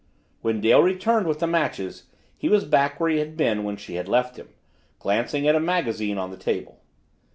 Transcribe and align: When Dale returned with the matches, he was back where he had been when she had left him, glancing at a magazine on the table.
When 0.41 0.61
Dale 0.61 0.81
returned 0.81 1.27
with 1.27 1.37
the 1.37 1.45
matches, 1.45 2.07
he 2.35 2.49
was 2.49 2.65
back 2.65 2.99
where 2.99 3.11
he 3.11 3.19
had 3.19 3.37
been 3.37 3.63
when 3.63 3.77
she 3.77 3.93
had 3.97 4.07
left 4.07 4.35
him, 4.35 4.49
glancing 4.97 5.47
at 5.47 5.53
a 5.53 5.59
magazine 5.59 6.17
on 6.17 6.31
the 6.31 6.37
table. 6.37 6.81